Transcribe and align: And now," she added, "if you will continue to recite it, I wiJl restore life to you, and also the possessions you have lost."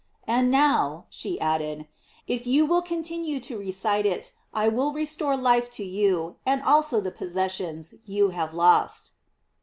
And 0.25 0.49
now," 0.49 1.05
she 1.11 1.39
added, 1.39 1.87
"if 2.25 2.47
you 2.47 2.65
will 2.65 2.81
continue 2.81 3.39
to 3.41 3.59
recite 3.59 4.07
it, 4.07 4.31
I 4.51 4.67
wiJl 4.67 4.95
restore 4.95 5.37
life 5.37 5.69
to 5.77 5.83
you, 5.83 6.37
and 6.43 6.63
also 6.63 6.99
the 7.01 7.11
possessions 7.11 7.93
you 8.05 8.29
have 8.29 8.51
lost." 8.55 9.11